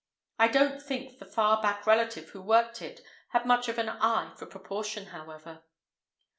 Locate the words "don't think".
0.47-1.19